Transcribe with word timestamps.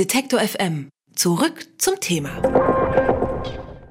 Detektor 0.00 0.40
FM. 0.40 0.88
Zurück 1.14 1.66
zum 1.76 2.00
Thema. 2.00 2.30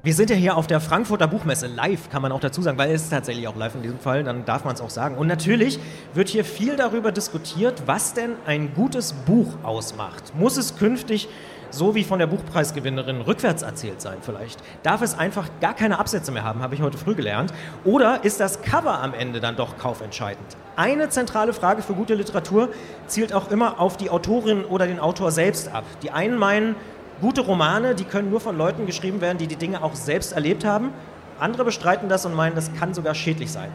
Wir 0.02 0.12
sind 0.12 0.28
ja 0.28 0.34
hier 0.34 0.56
auf 0.56 0.66
der 0.66 0.80
Frankfurter 0.80 1.28
Buchmesse 1.28 1.68
live, 1.68 2.10
kann 2.10 2.20
man 2.20 2.32
auch 2.32 2.40
dazu 2.40 2.62
sagen, 2.62 2.76
weil 2.78 2.90
es 2.90 3.02
ist 3.02 3.10
tatsächlich 3.10 3.46
auch 3.46 3.54
live 3.54 3.76
in 3.76 3.82
diesem 3.82 4.00
Fall, 4.00 4.24
dann 4.24 4.44
darf 4.44 4.64
man 4.64 4.74
es 4.74 4.80
auch 4.80 4.90
sagen. 4.90 5.16
Und 5.16 5.28
natürlich 5.28 5.78
wird 6.12 6.28
hier 6.28 6.44
viel 6.44 6.74
darüber 6.74 7.12
diskutiert, 7.12 7.84
was 7.86 8.12
denn 8.12 8.32
ein 8.44 8.74
gutes 8.74 9.12
Buch 9.12 9.54
ausmacht. 9.62 10.34
Muss 10.34 10.56
es 10.56 10.76
künftig 10.76 11.28
so 11.70 11.94
wie 11.94 12.04
von 12.04 12.18
der 12.18 12.26
Buchpreisgewinnerin 12.26 13.20
rückwärts 13.20 13.62
erzählt 13.62 14.00
sein 14.00 14.18
vielleicht? 14.20 14.60
Darf 14.82 15.02
es 15.02 15.18
einfach 15.18 15.48
gar 15.60 15.74
keine 15.74 15.98
Absätze 15.98 16.32
mehr 16.32 16.44
haben, 16.44 16.62
habe 16.62 16.74
ich 16.74 16.82
heute 16.82 16.98
früh 16.98 17.14
gelernt? 17.14 17.52
Oder 17.84 18.24
ist 18.24 18.40
das 18.40 18.62
Cover 18.62 19.00
am 19.00 19.14
Ende 19.14 19.40
dann 19.40 19.56
doch 19.56 19.78
kaufentscheidend? 19.78 20.56
Eine 20.76 21.08
zentrale 21.08 21.52
Frage 21.52 21.82
für 21.82 21.94
gute 21.94 22.14
Literatur 22.14 22.68
zielt 23.06 23.32
auch 23.32 23.50
immer 23.50 23.80
auf 23.80 23.96
die 23.96 24.10
Autorin 24.10 24.64
oder 24.64 24.86
den 24.86 25.00
Autor 25.00 25.30
selbst 25.30 25.72
ab. 25.72 25.84
Die 26.02 26.10
einen 26.10 26.38
meinen, 26.38 26.76
Gute 27.20 27.42
Romane, 27.42 27.94
die 27.94 28.04
können 28.04 28.30
nur 28.30 28.40
von 28.40 28.56
Leuten 28.56 28.86
geschrieben 28.86 29.20
werden, 29.20 29.36
die 29.36 29.46
die 29.46 29.56
Dinge 29.56 29.82
auch 29.82 29.94
selbst 29.94 30.32
erlebt 30.32 30.64
haben. 30.64 30.90
Andere 31.38 31.66
bestreiten 31.66 32.08
das 32.08 32.24
und 32.24 32.34
meinen, 32.34 32.54
das 32.54 32.72
kann 32.72 32.94
sogar 32.94 33.14
schädlich 33.14 33.52
sein. 33.52 33.70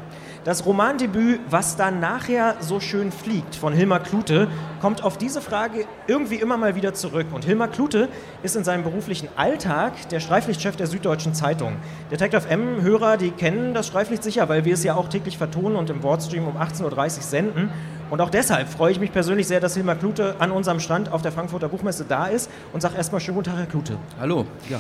Das 0.45 0.63
Romandebüt 0.67 1.39
Was 1.49 1.75
dann 1.75 1.99
nachher 1.99 2.57
so 2.59 2.79
schön 2.79 3.11
fliegt 3.11 3.55
von 3.55 3.73
Hilmar 3.73 4.01
Klute 4.01 4.47
kommt 4.79 5.03
auf 5.03 5.17
diese 5.17 5.41
Frage 5.41 5.87
irgendwie 6.05 6.35
immer 6.35 6.55
mal 6.55 6.75
wieder 6.75 6.93
zurück. 6.93 7.25
Und 7.33 7.45
Hilmar 7.45 7.69
Klute 7.69 8.09
ist 8.43 8.55
in 8.55 8.63
seinem 8.63 8.83
beruflichen 8.83 9.27
Alltag 9.37 10.07
der 10.09 10.19
Streiflichtchef 10.19 10.75
der 10.75 10.85
Süddeutschen 10.85 11.33
Zeitung. 11.33 11.77
Detective 12.11 12.47
M-Hörer, 12.47 13.17
die 13.17 13.31
kennen 13.31 13.73
das 13.73 13.87
Streiflicht 13.87 14.21
sicher, 14.21 14.47
weil 14.47 14.65
wir 14.65 14.75
es 14.75 14.83
ja 14.83 14.93
auch 14.93 15.09
täglich 15.09 15.39
vertonen 15.39 15.77
und 15.77 15.89
im 15.89 16.03
Wordstream 16.03 16.47
um 16.47 16.57
18.30 16.57 16.83
Uhr 16.83 17.09
senden. 17.23 17.69
Und 18.11 18.21
auch 18.21 18.29
deshalb 18.29 18.69
freue 18.69 18.91
ich 18.91 18.99
mich 18.99 19.11
persönlich 19.11 19.47
sehr, 19.47 19.59
dass 19.59 19.73
Hilmar 19.73 19.95
Klute 19.95 20.35
an 20.37 20.51
unserem 20.51 20.79
Stand 20.79 21.11
auf 21.11 21.23
der 21.23 21.31
Frankfurter 21.31 21.69
Buchmesse 21.69 22.05
da 22.07 22.27
ist 22.27 22.51
und 22.71 22.81
sage 22.81 22.95
erstmal 22.97 23.19
schönen 23.19 23.37
guten 23.37 23.49
Tag, 23.49 23.57
Herr 23.57 23.65
Klute. 23.65 23.97
Hallo. 24.19 24.45
Ja. 24.69 24.79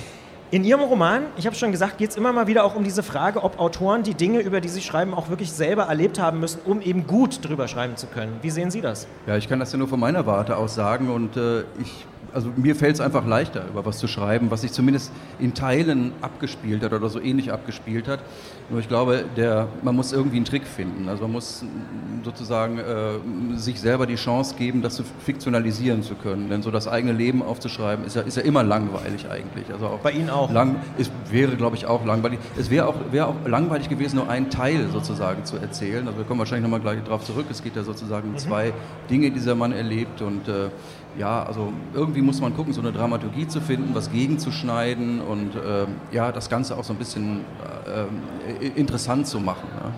In 0.51 0.63
Ihrem 0.63 0.81
Roman, 0.81 1.23
ich 1.37 1.47
habe 1.47 1.55
schon 1.55 1.71
gesagt, 1.71 1.97
geht 1.97 2.11
es 2.11 2.17
immer 2.17 2.31
mal 2.31 2.45
wieder 2.45 2.65
auch 2.65 2.75
um 2.75 2.83
diese 2.83 3.01
Frage, 3.01 3.43
ob 3.43 3.59
Autoren 3.59 4.03
die 4.03 4.13
Dinge, 4.13 4.41
über 4.41 4.61
die 4.61 4.69
sie 4.69 4.81
schreiben, 4.81 5.15
auch 5.15 5.27
wirklich 5.27 5.51
selber 5.51 5.83
erlebt 5.85 6.19
haben 6.19 6.39
müssen, 6.39 6.59
um 6.65 6.81
eben 6.81 7.07
gut 7.07 7.43
drüber 7.43 7.67
schreiben 7.67 7.97
zu 7.97 8.05
können. 8.05 8.37
Wie 8.43 8.51
sehen 8.51 8.69
Sie 8.69 8.79
das? 8.79 9.07
Ja, 9.25 9.37
ich 9.37 9.49
kann 9.49 9.59
das 9.59 9.71
ja 9.71 9.79
nur 9.79 9.87
von 9.87 9.99
meiner 9.99 10.27
Warte 10.27 10.55
aus 10.55 10.75
sagen 10.75 11.09
und 11.09 11.35
äh, 11.35 11.61
ich 11.81 12.05
also 12.35 12.51
mir 12.57 12.75
fällt 12.75 12.95
es 12.95 13.01
einfach 13.01 13.25
leichter, 13.25 13.63
über 13.69 13.85
was 13.85 13.97
zu 13.97 14.07
schreiben, 14.07 14.51
was 14.51 14.61
sich 14.61 14.73
zumindest 14.73 15.11
in 15.39 15.53
Teilen 15.53 16.11
abgespielt 16.21 16.83
hat 16.83 16.91
oder 16.91 17.07
so 17.07 17.21
ähnlich 17.21 17.53
abgespielt 17.53 18.09
hat. 18.09 18.19
Nur 18.69 18.79
ich 18.81 18.89
glaube, 18.89 19.23
der, 19.37 19.69
man 19.83 19.95
muss 19.95 20.11
irgendwie 20.11 20.35
einen 20.35 20.45
Trick 20.45 20.67
finden. 20.67 21.07
Also 21.07 21.23
man 21.23 21.31
muss 21.31 21.63
sozusagen 22.23 22.79
äh, 22.79 23.57
sich 23.57 23.79
selber 23.79 24.05
die 24.05 24.15
Chance 24.15 24.55
geben, 24.57 24.81
das 24.81 24.95
zu 24.95 25.03
fiktionalisieren 25.23 26.03
zu 26.03 26.15
können. 26.15 26.49
Denn 26.49 26.61
so 26.61 26.71
das 26.71 26.87
eigene 26.87 27.13
Leben 27.13 27.41
aufzuschreiben, 27.41 28.05
ist 28.05 28.17
ja, 28.17 28.23
ist 28.23 28.35
ja 28.35 28.43
immer 28.43 28.63
langweilig 28.63 29.29
eigentlich. 29.29 29.71
Also 29.71 29.87
auch 29.87 29.99
Bei 29.99 30.11
Ihnen 30.11 30.29
auch? 30.29 30.51
Lang, 30.51 30.75
es 30.97 31.09
wäre, 31.31 31.55
glaube 31.55 31.77
ich, 31.77 31.85
auch 31.85 32.05
langweilig. 32.05 32.39
Es 32.57 32.69
wäre 32.69 32.87
auch, 32.87 32.95
wär 33.11 33.29
auch 33.29 33.35
langweilig 33.45 33.87
gewesen, 33.87 34.17
nur 34.17 34.29
einen 34.29 34.49
Teil 34.49 34.89
sozusagen 34.91 35.45
zu 35.45 35.55
erzählen. 35.55 36.05
Also 36.05 36.17
wir 36.17 36.25
kommen 36.25 36.39
wahrscheinlich 36.39 36.63
nochmal 36.63 36.81
gleich 36.81 37.01
darauf 37.05 37.23
zurück. 37.23 37.45
Es 37.49 37.63
geht 37.63 37.77
ja 37.77 37.83
sozusagen 37.83 38.27
um 38.27 38.33
mhm. 38.33 38.39
zwei 38.39 38.73
Dinge, 39.09 39.29
die 39.29 39.35
dieser 39.35 39.55
Mann 39.55 39.71
erlebt 39.71 40.21
und 40.21 40.47
äh, 40.47 40.69
ja, 41.17 41.43
also 41.43 41.71
irgendwie 41.93 42.21
muss 42.21 42.41
man 42.41 42.55
gucken, 42.55 42.73
so 42.73 42.81
eine 42.81 42.91
Dramaturgie 42.91 43.47
zu 43.47 43.61
finden, 43.61 43.95
was 43.95 44.11
gegenzuschneiden 44.11 45.21
und 45.21 45.55
äh, 45.55 45.85
ja, 46.11 46.31
das 46.31 46.49
Ganze 46.49 46.77
auch 46.77 46.83
so 46.83 46.93
ein 46.93 46.99
bisschen 46.99 47.41
äh, 47.85 48.67
interessant 48.75 49.27
zu 49.27 49.39
machen. 49.39 49.67
Ja. 49.81 49.91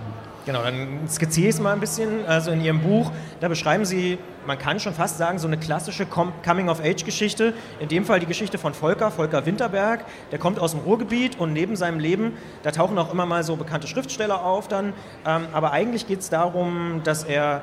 Genau, 0.47 0.63
dann 0.63 1.09
skizziere 1.09 1.49
ich 1.49 1.55
es 1.55 1.59
mal 1.59 1.73
ein 1.73 1.81
bisschen. 1.81 2.25
Also 2.25 2.51
in 2.51 2.61
Ihrem 2.61 2.79
Buch, 2.79 3.11
da 3.41 3.49
beschreiben 3.49 3.83
Sie, 3.83 4.17
man 4.45 4.57
kann 4.57 4.79
schon 4.79 4.93
fast 4.93 5.17
sagen, 5.17 5.39
so 5.39 5.47
eine 5.47 5.57
klassische 5.57 6.05
Coming-of-Age-Geschichte. 6.05 7.53
In 7.81 7.89
dem 7.89 8.05
Fall 8.05 8.21
die 8.21 8.27
Geschichte 8.27 8.57
von 8.57 8.73
Volker, 8.73 9.11
Volker 9.11 9.45
Winterberg. 9.45 10.05
Der 10.31 10.39
kommt 10.39 10.57
aus 10.57 10.71
dem 10.71 10.79
Ruhrgebiet 10.79 11.37
und 11.37 11.51
neben 11.51 11.75
seinem 11.75 11.99
Leben, 11.99 12.31
da 12.63 12.71
tauchen 12.71 12.97
auch 12.97 13.11
immer 13.11 13.25
mal 13.25 13.43
so 13.43 13.57
bekannte 13.57 13.87
Schriftsteller 13.87 14.45
auf 14.45 14.69
dann. 14.69 14.93
Ähm, 15.25 15.47
aber 15.51 15.73
eigentlich 15.73 16.07
geht 16.07 16.21
es 16.21 16.29
darum, 16.29 17.01
dass 17.03 17.25
er 17.25 17.61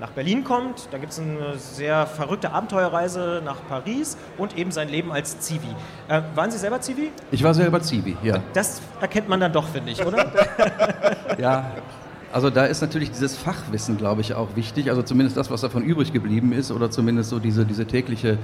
nach 0.00 0.10
Berlin 0.10 0.44
kommt. 0.44 0.88
Da 0.90 0.98
gibt 0.98 1.12
es 1.12 1.18
eine 1.18 1.56
sehr 1.58 2.06
verrückte 2.06 2.52
Abenteuerreise 2.52 3.42
nach 3.44 3.56
Paris 3.68 4.16
und 4.38 4.56
eben 4.56 4.70
sein 4.70 4.88
Leben 4.88 5.12
als 5.12 5.40
Zivi. 5.40 5.68
Äh, 6.08 6.22
waren 6.34 6.50
Sie 6.50 6.58
selber 6.58 6.80
Zivi? 6.80 7.10
Ich 7.30 7.42
war 7.42 7.54
selber 7.54 7.80
Zivi, 7.80 8.16
ja. 8.22 8.38
Das 8.52 8.80
erkennt 9.00 9.28
man 9.28 9.40
dann 9.40 9.52
doch, 9.52 9.68
finde 9.68 9.92
ich, 9.92 10.04
oder? 10.04 10.32
ja, 11.38 11.70
also 12.36 12.50
da 12.50 12.66
ist 12.66 12.82
natürlich 12.82 13.10
dieses 13.10 13.34
Fachwissen, 13.34 13.96
glaube 13.96 14.20
ich, 14.20 14.34
auch 14.34 14.56
wichtig. 14.56 14.90
Also 14.90 15.00
zumindest 15.02 15.38
das, 15.38 15.50
was 15.50 15.62
davon 15.62 15.82
übrig 15.82 16.12
geblieben 16.12 16.52
ist 16.52 16.70
oder 16.70 16.90
zumindest 16.90 17.30
so 17.30 17.38
diese, 17.38 17.64
diese 17.64 17.86
tägliche 17.86 18.36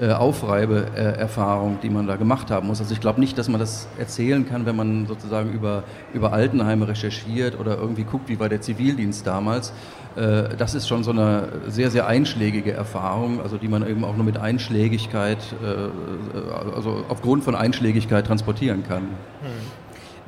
äh, 0.00 0.12
Aufreibe-Erfahrung, 0.12 1.78
die 1.82 1.90
man 1.90 2.06
da 2.06 2.14
gemacht 2.14 2.52
haben 2.52 2.68
muss. 2.68 2.80
Also 2.80 2.92
ich 2.92 3.00
glaube 3.00 3.18
nicht, 3.18 3.36
dass 3.38 3.48
man 3.48 3.58
das 3.58 3.88
erzählen 3.98 4.46
kann, 4.46 4.66
wenn 4.66 4.76
man 4.76 5.06
sozusagen 5.06 5.52
über, 5.52 5.82
über 6.12 6.32
Altenheime 6.32 6.86
recherchiert 6.86 7.58
oder 7.58 7.76
irgendwie 7.76 8.04
guckt, 8.04 8.28
wie 8.28 8.38
war 8.38 8.48
der 8.48 8.60
Zivildienst 8.60 9.26
damals. 9.26 9.72
Äh, 10.16 10.56
das 10.56 10.74
ist 10.74 10.88
schon 10.88 11.04
so 11.04 11.10
eine 11.10 11.48
sehr, 11.68 11.90
sehr 11.90 12.06
einschlägige 12.06 12.72
Erfahrung, 12.72 13.40
also 13.40 13.56
die 13.56 13.68
man 13.68 13.86
eben 13.88 14.04
auch 14.04 14.16
nur 14.16 14.24
mit 14.24 14.38
Einschlägigkeit, 14.38 15.38
äh, 15.62 16.74
also 16.74 17.04
aufgrund 17.08 17.44
von 17.44 17.54
Einschlägigkeit 17.54 18.26
transportieren 18.26 18.82
kann. 18.86 19.02
Hm. 19.02 19.79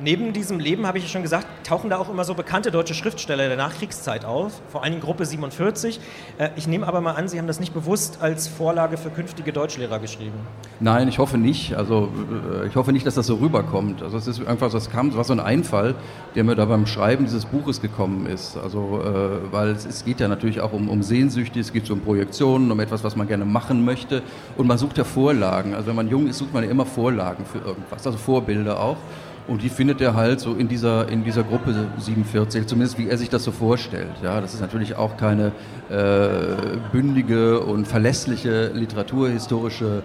Neben 0.03 0.33
diesem 0.33 0.59
Leben, 0.59 0.85
habe 0.85 0.97
ich 0.97 1.05
ja 1.05 1.09
schon 1.09 1.21
gesagt, 1.21 1.47
tauchen 1.65 1.89
da 1.89 1.97
auch 1.97 2.09
immer 2.09 2.25
so 2.25 2.33
bekannte 2.33 2.71
deutsche 2.71 2.93
Schriftsteller 2.93 3.47
der 3.47 3.55
Nachkriegszeit 3.55 4.25
auf, 4.25 4.61
vor 4.69 4.83
allem 4.83 4.99
Gruppe 4.99 5.25
47. 5.25 6.01
Äh, 6.37 6.49
ich 6.57 6.67
nehme 6.67 6.85
aber 6.85 6.99
mal 6.99 7.13
an, 7.13 7.29
Sie 7.29 7.39
haben 7.39 7.47
das 7.47 7.61
nicht 7.61 7.73
bewusst 7.73 8.17
als 8.19 8.49
Vorlage 8.49 8.97
für 8.97 9.09
künftige 9.09 9.53
Deutschlehrer 9.53 9.99
geschrieben. 9.99 10.33
Nein, 10.81 11.07
ich 11.07 11.19
hoffe 11.19 11.37
nicht. 11.37 11.75
Also 11.75 12.09
äh, 12.61 12.67
ich 12.67 12.75
hoffe 12.75 12.91
nicht, 12.91 13.05
dass 13.05 13.15
das 13.15 13.27
so 13.27 13.35
rüberkommt. 13.35 14.03
Also 14.03 14.17
es 14.17 14.27
ist 14.27 14.45
einfach, 14.45 14.69
das 14.69 14.89
kam, 14.89 15.07
das 15.07 15.15
war 15.15 15.23
so 15.23 15.31
ein 15.31 15.39
Einfall, 15.39 15.95
der 16.35 16.43
mir 16.43 16.55
da 16.55 16.65
beim 16.65 16.85
Schreiben 16.85 17.23
dieses 17.23 17.45
Buches 17.45 17.79
gekommen 17.81 18.25
ist. 18.25 18.57
Also 18.57 19.01
äh, 19.01 19.53
weil 19.53 19.69
es, 19.69 20.03
geht 20.03 20.19
ja 20.19 20.27
natürlich 20.27 20.59
auch 20.59 20.73
um, 20.73 20.89
um 20.89 21.01
Sehnsüchte, 21.01 21.61
es 21.61 21.71
geht 21.71 21.89
um 21.89 22.01
Projektionen, 22.01 22.69
um 22.71 22.79
etwas, 22.81 23.05
was 23.05 23.15
man 23.15 23.29
gerne 23.29 23.45
machen 23.45 23.85
möchte. 23.85 24.21
Und 24.57 24.67
man 24.67 24.77
sucht 24.77 24.97
ja 24.97 25.05
Vorlagen. 25.05 25.73
Also 25.73 25.87
wenn 25.87 25.95
man 25.95 26.09
jung 26.09 26.27
ist, 26.27 26.39
sucht 26.39 26.53
man 26.53 26.65
ja 26.65 26.69
immer 26.69 26.85
Vorlagen 26.85 27.45
für 27.45 27.59
irgendwas, 27.59 28.05
also 28.05 28.17
Vorbilder 28.17 28.81
auch. 28.81 28.97
Und 29.47 29.61
die 29.61 29.69
findet 29.69 29.99
er 29.99 30.15
halt 30.15 30.39
so 30.39 30.53
in 30.53 30.67
dieser, 30.67 31.09
in 31.09 31.23
dieser 31.23 31.43
Gruppe 31.43 31.75
47, 31.97 32.65
zumindest 32.65 32.97
wie 32.97 33.09
er 33.09 33.17
sich 33.17 33.29
das 33.29 33.43
so 33.43 33.51
vorstellt. 33.51 34.11
Ja, 34.23 34.39
das 34.39 34.53
ist 34.53 34.61
natürlich 34.61 34.95
auch 34.95 35.17
keine 35.17 35.51
äh, 35.89 36.77
bündige 36.91 37.59
und 37.59 37.87
verlässliche 37.87 38.67
literaturhistorische 38.73 40.03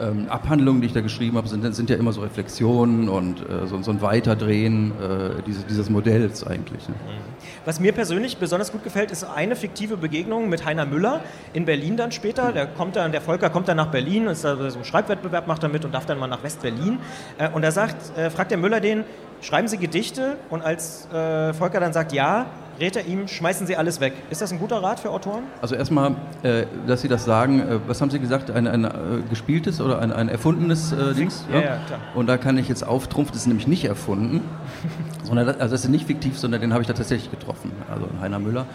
ähm, 0.00 0.28
Abhandlungen, 0.28 0.80
die 0.80 0.88
ich 0.88 0.92
da 0.92 1.00
geschrieben 1.00 1.36
habe, 1.36 1.48
sind, 1.48 1.74
sind 1.74 1.90
ja 1.90 1.96
immer 1.96 2.12
so 2.12 2.22
Reflexionen 2.22 3.08
und 3.08 3.40
äh, 3.40 3.66
so, 3.66 3.80
so, 3.82 3.90
ein 3.90 4.02
Weiterdrehen 4.02 4.92
äh, 4.92 5.42
dieses, 5.46 5.66
dieses 5.66 5.90
Modells 5.90 6.46
eigentlich. 6.46 6.88
Ne? 6.88 6.94
Mhm. 6.94 7.34
Was 7.64 7.80
mir 7.80 7.92
persönlich 7.92 8.38
besonders 8.38 8.72
gut 8.72 8.84
gefällt, 8.84 9.10
ist 9.10 9.24
eine 9.24 9.56
fiktive 9.56 9.96
Begegnung 9.96 10.48
mit 10.48 10.64
Heiner 10.64 10.86
Müller 10.86 11.20
in 11.52 11.64
Berlin 11.64 11.96
dann 11.96 12.12
später. 12.12 12.52
Der, 12.52 12.66
kommt 12.66 12.96
dann, 12.96 13.12
der 13.12 13.20
Volker 13.20 13.50
kommt 13.50 13.68
dann 13.68 13.76
nach 13.76 13.90
Berlin, 13.90 14.26
ist 14.26 14.44
da 14.44 14.70
so 14.70 14.78
ein 14.78 14.84
Schreibwettbewerb, 14.84 15.46
macht 15.46 15.62
er 15.62 15.68
mit 15.68 15.84
und 15.84 15.92
darf 15.92 16.06
dann 16.06 16.18
mal 16.18 16.26
nach 16.26 16.42
West-Berlin. 16.42 16.98
Äh, 17.38 17.50
und 17.50 17.62
da 17.62 17.70
sagt, 17.70 18.16
äh, 18.18 18.30
fragt 18.30 18.50
der 18.50 18.58
Müller 18.58 18.80
den, 18.80 19.04
schreiben 19.44 19.68
Sie 19.68 19.78
Gedichte? 19.78 20.36
Und 20.50 20.62
als 20.62 21.06
äh, 21.12 21.52
Volker 21.52 21.80
dann 21.80 21.92
sagt 21.92 22.12
ja, 22.12 22.46
rät 22.80 22.96
er 22.96 23.06
ihm, 23.06 23.28
schmeißen 23.28 23.66
Sie 23.66 23.76
alles 23.76 24.00
weg. 24.00 24.14
Ist 24.30 24.40
das 24.40 24.52
ein 24.52 24.58
guter 24.58 24.82
Rat 24.82 25.00
für 25.00 25.10
Autoren? 25.10 25.44
Also 25.60 25.74
erstmal, 25.74 26.16
äh, 26.42 26.64
dass 26.86 27.02
Sie 27.02 27.08
das 27.08 27.24
sagen, 27.24 27.60
äh, 27.60 27.78
was 27.86 28.00
haben 28.00 28.10
Sie 28.10 28.18
gesagt, 28.18 28.50
ein, 28.50 28.66
ein 28.66 28.84
äh, 28.84 28.88
gespieltes 29.28 29.80
oder 29.80 30.00
ein, 30.00 30.12
ein 30.12 30.28
erfundenes 30.28 30.92
äh, 30.92 31.14
Dings? 31.14 31.44
Ja, 31.52 31.60
ja, 31.60 31.76
klar. 31.86 32.00
Und 32.14 32.26
da 32.26 32.38
kann 32.38 32.58
ich 32.58 32.68
jetzt 32.68 32.86
auftrumpfen, 32.86 33.32
das 33.34 33.42
ist 33.42 33.48
nämlich 33.48 33.68
nicht 33.68 33.84
erfunden, 33.84 34.40
sondern 35.22 35.46
das, 35.46 35.60
also 35.60 35.74
das 35.74 35.84
ist 35.84 35.90
nicht 35.90 36.06
fiktiv, 36.06 36.38
sondern 36.38 36.60
den 36.60 36.72
habe 36.72 36.82
ich 36.82 36.88
da 36.88 36.94
tatsächlich 36.94 37.30
getroffen, 37.30 37.70
also 37.92 38.08
Heiner 38.20 38.38
Müller. 38.38 38.66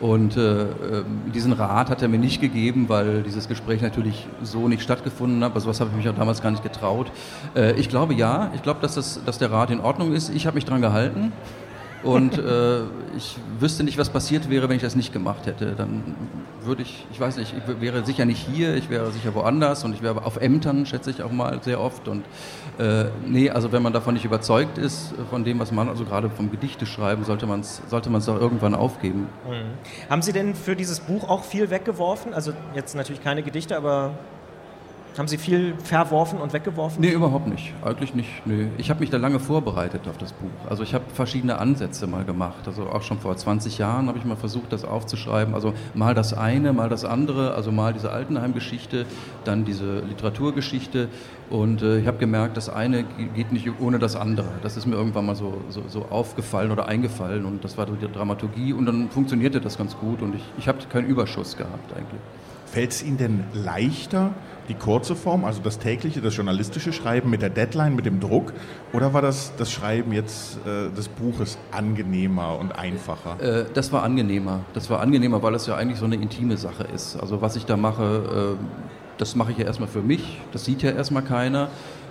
Und 0.00 0.36
äh, 0.36 0.62
ähm, 0.62 1.32
diesen 1.32 1.52
Rat 1.52 1.88
hat 1.88 2.02
er 2.02 2.08
mir 2.08 2.18
nicht 2.18 2.40
gegeben, 2.40 2.88
weil 2.88 3.22
dieses 3.22 3.48
Gespräch 3.48 3.80
natürlich 3.80 4.26
so 4.42 4.68
nicht 4.68 4.82
stattgefunden 4.82 5.44
hat. 5.44 5.54
Also 5.54 5.68
was 5.68 5.80
habe 5.80 5.90
ich 5.90 5.96
mich 5.96 6.08
auch 6.08 6.16
damals 6.16 6.42
gar 6.42 6.50
nicht 6.50 6.62
getraut. 6.62 7.12
Äh, 7.54 7.72
ich 7.74 7.88
glaube 7.88 8.14
ja, 8.14 8.50
ich 8.54 8.62
glaube, 8.62 8.80
dass, 8.80 8.96
das, 8.96 9.20
dass 9.24 9.38
der 9.38 9.52
Rat 9.52 9.70
in 9.70 9.80
Ordnung 9.80 10.12
ist. 10.12 10.30
Ich 10.30 10.46
habe 10.46 10.56
mich 10.56 10.64
daran 10.64 10.82
gehalten. 10.82 11.32
Und 12.04 12.38
äh, 12.38 12.82
ich 13.16 13.36
wüsste 13.58 13.82
nicht, 13.82 13.98
was 13.98 14.10
passiert 14.10 14.50
wäre, 14.50 14.68
wenn 14.68 14.76
ich 14.76 14.82
das 14.82 14.94
nicht 14.94 15.12
gemacht 15.12 15.46
hätte. 15.46 15.74
Dann 15.76 16.14
würde 16.62 16.82
ich, 16.82 17.06
ich 17.10 17.20
weiß 17.20 17.36
nicht, 17.36 17.54
ich 17.56 17.80
wäre 17.80 18.04
sicher 18.04 18.24
nicht 18.24 18.46
hier, 18.46 18.74
ich 18.74 18.90
wäre 18.90 19.10
sicher 19.10 19.34
woanders 19.34 19.84
und 19.84 19.94
ich 19.94 20.02
wäre 20.02 20.24
auf 20.24 20.36
Ämtern, 20.36 20.86
schätze 20.86 21.10
ich 21.10 21.22
auch 21.22 21.32
mal 21.32 21.62
sehr 21.62 21.80
oft. 21.80 22.08
Und 22.08 22.24
äh, 22.78 23.06
nee, 23.26 23.50
also 23.50 23.72
wenn 23.72 23.82
man 23.82 23.92
davon 23.92 24.14
nicht 24.14 24.24
überzeugt 24.24 24.78
ist, 24.78 25.14
von 25.30 25.44
dem, 25.44 25.58
was 25.58 25.72
man, 25.72 25.88
also 25.88 26.04
gerade 26.04 26.30
vom 26.30 26.50
Gedichte 26.50 26.86
schreiben, 26.86 27.24
sollte 27.24 27.46
man 27.46 27.60
es 27.60 27.82
sollte 27.88 28.10
doch 28.10 28.40
irgendwann 28.40 28.74
aufgeben. 28.74 29.28
Mhm. 29.48 30.10
Haben 30.10 30.22
Sie 30.22 30.32
denn 30.32 30.54
für 30.54 30.76
dieses 30.76 31.00
Buch 31.00 31.28
auch 31.28 31.44
viel 31.44 31.70
weggeworfen? 31.70 32.34
Also 32.34 32.52
jetzt 32.74 32.94
natürlich 32.94 33.22
keine 33.22 33.42
Gedichte, 33.42 33.76
aber 33.76 34.12
Haben 35.16 35.28
Sie 35.28 35.38
viel 35.38 35.74
verworfen 35.78 36.40
und 36.40 36.52
weggeworfen? 36.52 37.00
Nee, 37.00 37.12
überhaupt 37.12 37.46
nicht. 37.46 37.72
Eigentlich 37.84 38.16
nicht. 38.16 38.44
Nee. 38.44 38.66
Ich 38.78 38.90
habe 38.90 38.98
mich 38.98 39.10
da 39.10 39.16
lange 39.16 39.38
vorbereitet 39.38 40.08
auf 40.08 40.18
das 40.18 40.32
Buch. 40.32 40.50
Also 40.68 40.82
ich 40.82 40.92
habe 40.92 41.04
verschiedene 41.14 41.58
Ansätze 41.58 42.08
mal 42.08 42.24
gemacht. 42.24 42.66
Also 42.66 42.88
auch 42.88 43.02
schon 43.02 43.20
vor 43.20 43.36
20 43.36 43.78
Jahren 43.78 44.08
habe 44.08 44.18
ich 44.18 44.24
mal 44.24 44.34
versucht, 44.34 44.72
das 44.72 44.84
aufzuschreiben. 44.84 45.54
Also 45.54 45.72
mal 45.94 46.14
das 46.14 46.34
eine, 46.34 46.72
mal 46.72 46.88
das 46.88 47.04
andere. 47.04 47.54
Also 47.54 47.70
mal 47.70 47.92
diese 47.92 48.10
Altenheim-Geschichte, 48.10 49.06
dann 49.44 49.64
diese 49.64 50.00
Literaturgeschichte. 50.00 51.08
Und 51.48 51.82
äh, 51.82 51.98
ich 52.00 52.08
habe 52.08 52.18
gemerkt, 52.18 52.56
das 52.56 52.68
eine 52.68 53.04
geht 53.36 53.52
nicht 53.52 53.68
ohne 53.80 54.00
das 54.00 54.16
andere. 54.16 54.48
Das 54.64 54.76
ist 54.76 54.86
mir 54.86 54.96
irgendwann 54.96 55.26
mal 55.26 55.36
so, 55.36 55.60
so, 55.68 55.84
so 55.86 56.06
aufgefallen 56.10 56.72
oder 56.72 56.88
eingefallen. 56.88 57.44
Und 57.44 57.62
das 57.62 57.78
war 57.78 57.86
die 57.86 58.12
Dramaturgie. 58.12 58.72
Und 58.72 58.86
dann 58.86 59.10
funktionierte 59.10 59.60
das 59.60 59.78
ganz 59.78 59.96
gut. 59.96 60.22
Und 60.22 60.34
ich, 60.34 60.42
ich 60.58 60.66
habe 60.66 60.78
keinen 60.90 61.06
Überschuss 61.06 61.56
gehabt 61.56 61.92
eigentlich. 61.92 62.20
Fällt 62.74 62.90
es 62.90 63.04
Ihnen 63.04 63.18
denn 63.18 63.44
leichter, 63.52 64.34
die 64.68 64.74
kurze 64.74 65.14
Form, 65.14 65.44
also 65.44 65.60
das 65.62 65.78
tägliche, 65.78 66.20
das 66.20 66.34
journalistische 66.34 66.92
Schreiben 66.92 67.30
mit 67.30 67.40
der 67.40 67.50
Deadline, 67.50 67.94
mit 67.94 68.04
dem 68.04 68.18
Druck? 68.18 68.52
Oder 68.92 69.14
war 69.14 69.22
das, 69.22 69.52
das 69.56 69.70
Schreiben 69.70 70.12
jetzt 70.12 70.58
äh, 70.66 70.90
des 70.90 71.06
Buches 71.06 71.56
angenehmer 71.70 72.58
und 72.58 72.76
einfacher? 72.76 73.40
Äh, 73.40 73.66
das 73.72 73.92
war 73.92 74.02
angenehmer. 74.02 74.64
Das 74.72 74.90
war 74.90 74.98
angenehmer, 74.98 75.40
weil 75.40 75.54
es 75.54 75.68
ja 75.68 75.76
eigentlich 75.76 76.00
so 76.00 76.04
eine 76.06 76.16
intime 76.16 76.56
Sache 76.56 76.82
ist. 76.92 77.14
Also 77.14 77.40
was 77.40 77.54
ich 77.54 77.64
da 77.64 77.76
mache, 77.76 78.56
äh, 78.58 78.83
das 79.18 79.34
mache 79.36 79.52
ich 79.52 79.58
ja 79.58 79.64
erstmal 79.64 79.88
für 79.88 80.02
mich. 80.02 80.40
Das 80.52 80.64
sieht 80.64 80.82
ja 80.82 80.90
erstmal 80.90 81.22
keiner. 81.22 81.68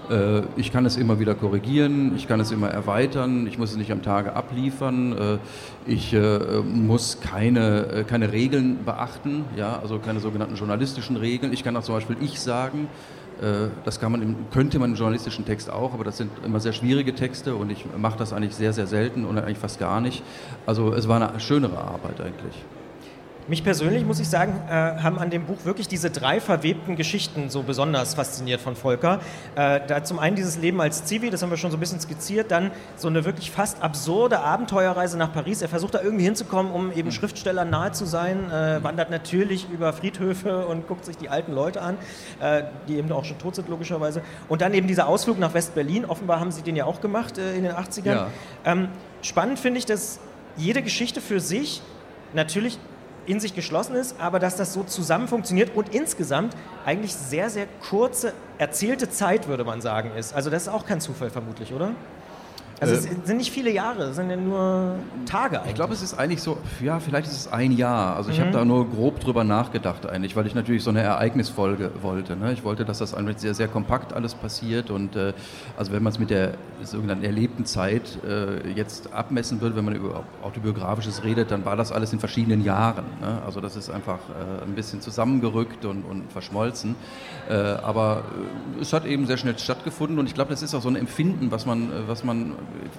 Äh, 0.10 0.42
ich 0.56 0.72
kann 0.72 0.86
es 0.86 0.98
immer 0.98 1.20
wieder 1.20 1.36
korrigieren, 1.36 2.16
ich 2.16 2.28
kann 2.28 2.40
es 2.40 2.52
immer 2.52 2.70
erweitern, 2.70 3.48
ich 3.48 3.58
muss 3.58 3.72
es 3.72 3.78
nicht 3.78 3.92
am 3.92 4.02
Tage 4.02 4.34
abliefern, 4.36 5.14
äh, 5.18 5.38
ich 5.86 6.14
äh, 6.14 6.40
muss 6.62 7.20
keine, 7.22 8.06
keine 8.08 8.32
Regeln 8.32 8.84
beachten, 8.86 9.46
ja, 9.56 9.80
also 9.80 10.00
keine 10.00 10.20
sogenannten 10.20 10.56
journalistischen 10.56 11.16
Regeln. 11.16 11.54
Ich 11.54 11.64
kann 11.64 11.76
auch 11.78 11.84
zum 11.84 11.96
Beispiel 11.96 12.18
ich 12.22 12.40
sagen, 12.40 12.88
das 13.84 14.00
kann 14.00 14.12
man 14.12 14.36
könnte 14.54 14.78
man 14.78 14.92
im 14.92 14.96
journalistischen 14.96 15.44
Text 15.44 15.70
auch, 15.70 15.94
aber 15.94 16.04
das 16.04 16.18
sind 16.18 16.30
immer 16.46 16.60
sehr 16.60 16.72
schwierige 16.72 17.14
Texte 17.16 17.56
und 17.56 17.72
ich 17.72 17.84
mache 17.98 18.18
das 18.18 18.32
eigentlich 18.32 18.56
sehr, 18.56 18.72
sehr 18.74 18.86
selten 18.86 19.26
und 19.26 19.38
eigentlich 19.38 19.58
fast 19.58 19.80
gar 19.80 20.00
nicht. 20.00 20.24
Also 20.68 20.94
es 20.94 21.08
war 21.08 21.20
eine 21.20 21.40
schönere 21.40 21.80
Arbeit 21.80 22.22
eigentlich. 22.22 22.64
Mich 23.48 23.64
persönlich, 23.64 24.06
muss 24.06 24.22
ich 24.22 24.30
sagen, 24.30 24.54
äh, 24.70 24.72
haben 24.72 25.20
an 25.20 25.30
dem 25.30 25.46
Buch 25.46 25.66
wirklich 25.66 25.90
diese 25.90 26.10
drei 26.10 26.40
verwebten 26.40 26.96
Geschichten 26.96 27.50
so 27.50 27.64
besonders 27.64 28.14
fasziniert 28.14 28.62
von 28.62 28.78
Volker. 28.78 29.20
Äh, 29.56 29.82
da 29.86 30.02
zum 30.04 30.18
einen 30.18 30.38
dieses 30.38 30.58
Leben 30.58 30.80
als 30.80 31.04
Zivi, 31.04 31.30
das 31.30 31.42
haben 31.42 31.50
wir 31.50 31.58
schon 31.58 31.70
so 31.70 31.76
ein 31.76 31.80
bisschen 31.82 32.00
skizziert, 32.00 32.52
dann 32.52 32.72
so 32.96 33.10
eine 33.10 33.26
wirklich 33.26 33.52
fast 33.52 33.84
absurde 33.84 34.40
Abenteuerreise 34.40 35.18
nach 35.18 35.34
Paris. 35.34 35.62
Er 35.62 35.68
versucht 35.68 35.94
da 35.94 36.02
irgendwie 36.02 36.24
hinzukommen, 36.24 36.72
um 36.72 36.94
eben 36.94 37.12
Schriftstellern 37.12 37.70
nahe 37.70 37.92
zu 37.92 38.06
sein, 38.06 38.50
äh, 38.50 38.82
wandert 38.82 39.10
natürlich 39.10 39.68
über 39.70 39.92
Friedhöfe 39.92 40.66
und 40.66 40.88
guckt 40.88 41.04
sich 41.04 41.18
die 41.18 41.28
alten 41.28 41.52
Leute 41.52 41.82
an, 41.82 41.98
äh, 42.40 42.64
die 42.88 42.96
eben 42.96 43.12
auch 43.12 43.26
schon 43.26 43.40
tot 43.40 43.56
sind, 43.56 43.68
logischerweise. 43.68 44.22
Und 44.48 44.62
dann 44.62 44.74
eben 44.74 44.88
dieser 44.88 45.08
Ausflug 45.08 45.38
nach 45.38 45.54
West-Berlin. 45.54 46.06
Offenbar 46.06 46.40
haben 46.40 46.52
sie 46.52 46.62
den 46.62 46.78
ja 46.78 46.86
auch 46.86 47.02
gemacht 47.02 47.38
äh, 47.38 47.58
in 47.58 47.64
den 47.64 47.74
80ern. 47.74 48.06
Ja. 48.06 48.28
Ähm, 48.64 48.88
spannend 49.22 49.60
finde 49.60 49.80
ich, 49.80 49.86
dass 49.86 50.22
jede 50.56 50.82
Geschichte 50.82 51.20
für 51.20 51.42
sich 51.42 51.82
natürlich 52.34 52.80
in 53.26 53.40
sich 53.40 53.56
geschlossen 53.56 53.96
ist, 53.96 54.16
aber 54.20 54.40
dass 54.40 54.56
das 54.56 54.74
so 54.74 54.84
zusammen 54.84 55.28
funktioniert 55.28 55.76
und 55.76 55.94
insgesamt 55.94 56.56
eigentlich 56.86 57.14
sehr, 57.14 57.50
sehr 57.50 57.68
kurze 57.90 58.34
erzählte 58.58 59.10
Zeit, 59.10 59.48
würde 59.48 59.64
man 59.64 59.82
sagen, 59.82 60.12
ist. 60.18 60.34
Also 60.34 60.50
das 60.50 60.64
ist 60.64 60.70
auch 60.70 60.86
kein 60.86 61.02
Zufall 61.02 61.30
vermutlich, 61.30 61.74
oder? 61.74 61.92
Also 62.90 62.96
es 62.96 63.06
äh, 63.06 63.16
sind 63.24 63.38
nicht 63.38 63.52
viele 63.52 63.72
Jahre, 63.72 64.04
es 64.04 64.16
sind 64.16 64.30
ja 64.30 64.36
nur 64.36 64.96
Tage 65.26 65.58
eigentlich. 65.58 65.72
Ich 65.72 65.76
glaube, 65.76 65.94
es 65.94 66.02
ist 66.02 66.14
eigentlich 66.14 66.42
so, 66.42 66.58
ja, 66.82 67.00
vielleicht 67.00 67.28
ist 67.28 67.38
es 67.38 67.52
ein 67.52 67.72
Jahr. 67.72 68.16
Also 68.16 68.32
ich 68.32 68.40
mhm. 68.40 68.44
habe 68.44 68.52
da 68.52 68.66
nur 68.66 68.90
grob 68.90 69.20
drüber 69.20 69.44
nachgedacht 69.44 70.08
eigentlich, 70.08 70.36
weil 70.36 70.48
ich 70.48 70.56
natürlich 70.56 70.84
so 70.84 70.90
eine 70.90 71.02
Ereignisfolge 71.02 71.92
wollte. 72.02 72.36
Ne? 72.36 72.54
Ich 72.54 72.64
wollte, 72.64 72.86
dass 72.86 73.00
das 73.00 73.16
sehr, 73.38 73.54
sehr 73.54 73.68
kompakt 73.68 74.14
alles 74.14 74.36
passiert 74.36 74.90
und 74.90 75.16
äh, 75.16 75.34
also 75.78 75.92
wenn 75.92 76.04
man 76.04 76.12
es 76.12 76.20
mit 76.20 76.30
der 76.30 76.54
sogenannten 76.84 77.24
erlebten 77.24 77.66
Zeit 77.66 78.20
äh, 78.28 78.70
jetzt 78.72 79.14
abmessen 79.14 79.62
würde, 79.62 79.76
wenn 79.76 79.86
man 79.86 79.96
über 79.96 80.24
autobiografisches 80.44 81.24
redet, 81.24 81.52
dann 81.52 81.66
war 81.66 81.76
das 81.76 81.92
alles 81.92 82.14
in 82.14 82.20
verschiedenen 82.20 82.64
Jahren. 82.64 83.06
Ne? 83.22 83.42
Also 83.46 83.62
das 83.62 83.76
ist 83.76 83.90
einfach 83.90 84.20
äh, 84.30 84.64
ein 84.64 84.76
bisschen 84.76 85.02
zusammengerückt 85.02 85.86
und, 85.86 86.04
und 86.04 86.32
verschmolzen. 86.32 86.96
Äh, 87.50 87.54
aber 87.54 88.24
äh, 88.78 88.82
es 88.82 88.94
hat 88.94 89.06
eben 89.06 89.26
sehr 89.26 89.38
schnell 89.38 89.58
stattgefunden 89.58 90.20
und 90.20 90.28
ich 90.28 90.34
glaube, 90.34 90.52
das 90.52 90.62
ist 90.62 90.74
auch 90.76 90.82
so 90.82 90.90
ein 90.90 90.96
Empfinden, 90.96 91.52
was 91.52 91.66
man, 91.66 91.90
was 92.08 92.24
man 92.24 92.54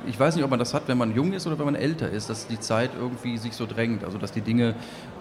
ich 0.06 0.18
weiß 0.18 0.36
nicht, 0.36 0.44
ob 0.44 0.50
man 0.50 0.58
das 0.58 0.74
hat, 0.74 0.88
wenn 0.88 0.98
man 0.98 1.14
jung 1.14 1.32
ist 1.32 1.46
oder 1.46 1.58
wenn 1.58 1.66
man 1.66 1.74
älter 1.74 2.10
ist, 2.10 2.30
dass 2.30 2.46
die 2.46 2.60
Zeit 2.60 2.90
irgendwie 2.98 3.38
sich 3.38 3.54
so 3.54 3.66
drängt, 3.66 4.04
also 4.04 4.18
dass 4.18 4.32
die 4.32 4.40
Dinge 4.40 4.74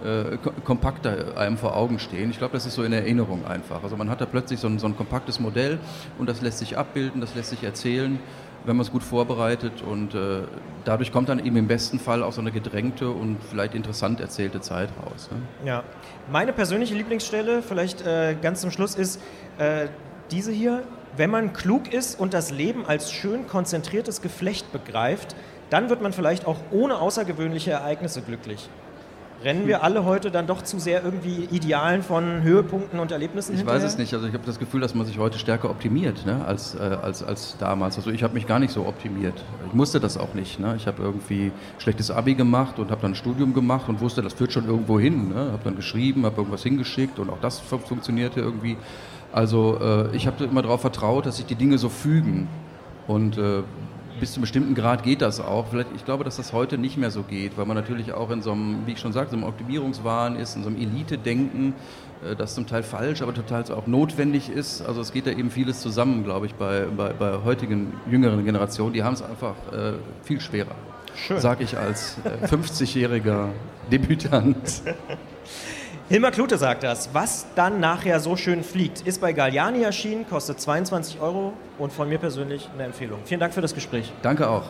äh, 0.04 0.36
kompakter 0.64 1.36
einem 1.36 1.56
vor 1.56 1.76
Augen 1.76 1.98
stehen. 1.98 2.30
Ich 2.30 2.38
glaube, 2.38 2.52
das 2.52 2.66
ist 2.66 2.74
so 2.74 2.82
in 2.82 2.92
Erinnerung 2.92 3.46
einfach. 3.46 3.82
Also 3.82 3.96
man 3.96 4.10
hat 4.10 4.20
da 4.20 4.26
plötzlich 4.26 4.60
so 4.60 4.68
ein, 4.68 4.78
so 4.78 4.86
ein 4.86 4.96
kompaktes 4.96 5.40
Modell 5.40 5.78
und 6.18 6.28
das 6.28 6.40
lässt 6.40 6.58
sich 6.58 6.76
abbilden, 6.76 7.20
das 7.20 7.34
lässt 7.34 7.50
sich 7.50 7.62
erzählen 7.62 8.18
wenn 8.64 8.76
man 8.76 8.84
es 8.84 8.92
gut 8.92 9.02
vorbereitet 9.02 9.82
und 9.82 10.14
äh, 10.14 10.42
dadurch 10.84 11.12
kommt 11.12 11.28
dann 11.28 11.44
eben 11.44 11.56
im 11.56 11.68
besten 11.68 11.98
Fall 11.98 12.22
auch 12.22 12.32
so 12.32 12.40
eine 12.40 12.50
gedrängte 12.50 13.10
und 13.10 13.38
vielleicht 13.50 13.74
interessant 13.74 14.20
erzählte 14.20 14.60
Zeit 14.60 14.88
raus. 15.04 15.28
Ne? 15.30 15.68
Ja, 15.68 15.84
meine 16.30 16.52
persönliche 16.52 16.94
Lieblingsstelle, 16.94 17.62
vielleicht 17.62 18.06
äh, 18.06 18.34
ganz 18.40 18.62
zum 18.62 18.70
Schluss, 18.70 18.94
ist 18.94 19.20
äh, 19.58 19.88
diese 20.30 20.52
hier. 20.52 20.82
Wenn 21.16 21.30
man 21.30 21.52
klug 21.52 21.92
ist 21.92 22.18
und 22.18 22.34
das 22.34 22.50
Leben 22.50 22.86
als 22.86 23.12
schön 23.12 23.46
konzentriertes 23.46 24.20
Geflecht 24.20 24.72
begreift, 24.72 25.36
dann 25.70 25.88
wird 25.88 26.02
man 26.02 26.12
vielleicht 26.12 26.46
auch 26.46 26.56
ohne 26.72 26.96
außergewöhnliche 26.98 27.70
Ereignisse 27.70 28.20
glücklich. 28.22 28.68
Rennen 29.44 29.66
wir 29.66 29.84
alle 29.84 30.04
heute 30.04 30.30
dann 30.30 30.46
doch 30.46 30.62
zu 30.62 30.78
sehr 30.78 31.04
irgendwie 31.04 31.44
Idealen 31.50 32.02
von 32.02 32.42
Höhepunkten 32.42 32.98
und 32.98 33.12
Erlebnissen 33.12 33.52
Ich 33.52 33.58
hinterher? 33.58 33.82
weiß 33.82 33.92
es 33.92 33.98
nicht. 33.98 34.14
Also 34.14 34.26
ich 34.26 34.32
habe 34.32 34.44
das 34.46 34.58
Gefühl, 34.58 34.80
dass 34.80 34.94
man 34.94 35.04
sich 35.06 35.18
heute 35.18 35.38
stärker 35.38 35.68
optimiert 35.70 36.24
ne? 36.24 36.42
als, 36.46 36.74
äh, 36.74 36.78
als, 36.78 37.22
als 37.22 37.56
damals. 37.58 37.96
Also 37.96 38.10
ich 38.10 38.22
habe 38.22 38.32
mich 38.34 38.46
gar 38.46 38.58
nicht 38.58 38.72
so 38.72 38.86
optimiert. 38.86 39.34
Ich 39.66 39.74
musste 39.74 40.00
das 40.00 40.16
auch 40.16 40.32
nicht. 40.34 40.60
Ne? 40.60 40.74
Ich 40.76 40.86
habe 40.86 41.02
irgendwie 41.02 41.52
schlechtes 41.78 42.10
Abi 42.10 42.34
gemacht 42.34 42.78
und 42.78 42.90
habe 42.90 43.02
dann 43.02 43.12
ein 43.12 43.16
Studium 43.16 43.52
gemacht 43.52 43.88
und 43.88 44.00
wusste, 44.00 44.22
das 44.22 44.32
führt 44.32 44.52
schon 44.52 44.66
irgendwo 44.66 44.98
hin. 44.98 45.28
Ne? 45.28 45.52
Habe 45.52 45.62
dann 45.64 45.76
geschrieben, 45.76 46.24
habe 46.24 46.36
irgendwas 46.38 46.62
hingeschickt 46.62 47.18
und 47.18 47.28
auch 47.28 47.40
das 47.40 47.60
funktionierte 47.60 48.40
irgendwie. 48.40 48.76
Also 49.34 49.80
äh, 49.80 50.16
ich 50.16 50.28
habe 50.28 50.44
immer 50.44 50.62
darauf 50.62 50.80
vertraut, 50.80 51.26
dass 51.26 51.38
sich 51.38 51.46
die 51.46 51.56
Dinge 51.56 51.76
so 51.76 51.88
fügen. 51.88 52.46
Und 53.08 53.36
äh, 53.36 53.62
bis 54.20 54.30
zu 54.30 54.36
einem 54.36 54.42
bestimmten 54.42 54.74
Grad 54.76 55.02
geht 55.02 55.22
das 55.22 55.40
auch. 55.40 55.66
Vielleicht, 55.70 55.88
ich 55.96 56.04
glaube, 56.04 56.22
dass 56.22 56.36
das 56.36 56.52
heute 56.52 56.78
nicht 56.78 56.96
mehr 56.96 57.10
so 57.10 57.24
geht, 57.24 57.58
weil 57.58 57.66
man 57.66 57.76
natürlich 57.76 58.12
auch 58.12 58.30
in 58.30 58.42
so 58.42 58.52
einem, 58.52 58.86
wie 58.86 58.92
ich 58.92 59.00
schon 59.00 59.12
sagte, 59.12 59.32
so 59.32 59.36
einem 59.36 59.44
Optimierungswahn 59.44 60.36
ist, 60.36 60.54
in 60.54 60.62
so 60.62 60.68
einem 60.68 60.80
Elite-Denken, 60.80 61.74
äh, 62.24 62.36
das 62.36 62.54
zum 62.54 62.68
Teil 62.68 62.84
falsch, 62.84 63.22
aber 63.22 63.34
total 63.34 63.64
auch 63.72 63.88
notwendig 63.88 64.50
ist. 64.50 64.82
Also 64.82 65.00
es 65.00 65.12
geht 65.12 65.26
da 65.26 65.32
eben 65.32 65.50
vieles 65.50 65.80
zusammen, 65.80 66.22
glaube 66.22 66.46
ich, 66.46 66.54
bei, 66.54 66.86
bei, 66.96 67.12
bei 67.12 67.42
heutigen 67.44 67.92
jüngeren 68.08 68.44
Generationen. 68.44 68.92
Die 68.92 69.02
haben 69.02 69.14
es 69.14 69.22
einfach 69.22 69.56
äh, 69.72 69.94
viel 70.22 70.40
schwerer. 70.40 70.76
Schön. 71.16 71.40
Sag 71.40 71.60
ich 71.60 71.76
als 71.76 72.18
äh, 72.22 72.46
50-jähriger 72.46 73.48
Debütant. 73.90 74.82
Hilmar 76.10 76.32
Klute 76.32 76.58
sagt 76.58 76.82
das. 76.82 77.14
Was 77.14 77.46
dann 77.54 77.80
nachher 77.80 78.20
so 78.20 78.36
schön 78.36 78.62
fliegt, 78.62 79.00
ist 79.06 79.22
bei 79.22 79.32
Galliani 79.32 79.82
erschienen, 79.82 80.28
kostet 80.28 80.60
22 80.60 81.18
Euro 81.18 81.54
und 81.78 81.94
von 81.94 82.10
mir 82.10 82.18
persönlich 82.18 82.68
eine 82.74 82.84
Empfehlung. 82.84 83.20
Vielen 83.24 83.40
Dank 83.40 83.54
für 83.54 83.62
das 83.62 83.74
Gespräch. 83.74 84.12
Danke 84.20 84.50
auch. 84.50 84.64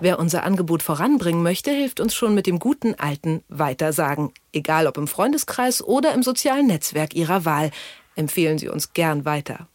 Wer 0.00 0.18
unser 0.18 0.44
Angebot 0.44 0.82
voranbringen 0.82 1.42
möchte, 1.42 1.70
hilft 1.70 1.98
uns 1.98 2.14
schon 2.14 2.34
mit 2.34 2.46
dem 2.46 2.58
guten 2.58 2.94
alten 2.94 3.42
Weitersagen. 3.48 4.32
Egal 4.52 4.86
ob 4.86 4.98
im 4.98 5.08
Freundeskreis 5.08 5.82
oder 5.82 6.12
im 6.12 6.22
sozialen 6.22 6.66
Netzwerk 6.66 7.14
Ihrer 7.14 7.46
Wahl. 7.46 7.70
Empfehlen 8.14 8.58
Sie 8.58 8.68
uns 8.68 8.92
gern 8.92 9.24
weiter. 9.24 9.66